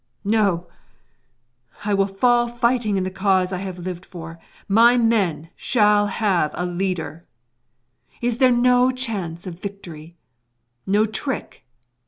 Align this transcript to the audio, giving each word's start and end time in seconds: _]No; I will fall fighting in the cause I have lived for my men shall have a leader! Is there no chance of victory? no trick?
_]No; 0.23 0.67
I 1.85 1.93
will 1.93 2.07
fall 2.07 2.47
fighting 2.47 2.97
in 2.97 3.03
the 3.03 3.11
cause 3.11 3.53
I 3.53 3.59
have 3.59 3.77
lived 3.77 4.03
for 4.03 4.39
my 4.67 4.97
men 4.97 5.51
shall 5.55 6.07
have 6.07 6.49
a 6.55 6.65
leader! 6.65 7.23
Is 8.19 8.39
there 8.39 8.51
no 8.51 8.89
chance 8.89 9.45
of 9.45 9.59
victory? 9.61 10.17
no 10.87 11.05
trick? 11.05 11.67